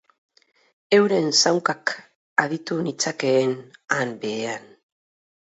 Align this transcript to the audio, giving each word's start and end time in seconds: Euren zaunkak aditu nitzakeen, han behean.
Euren 0.97 1.27
zaunkak 1.41 1.93
aditu 2.45 2.79
nitzakeen, 2.89 3.55
han 3.99 4.11
behean. 4.25 4.69